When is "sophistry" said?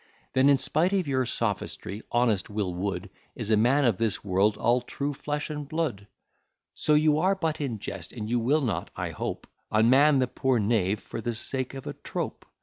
1.27-2.01